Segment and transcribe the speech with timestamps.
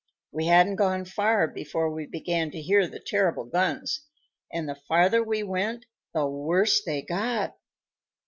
[0.31, 3.99] We hadn't gone far before we began to hear the terrible guns,
[4.51, 5.85] and the farther we went,
[6.15, 7.55] the worse they got.